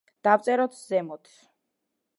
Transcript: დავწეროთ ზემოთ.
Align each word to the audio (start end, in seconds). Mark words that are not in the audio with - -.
დავწეროთ 0.27 0.79
ზემოთ. 0.79 1.33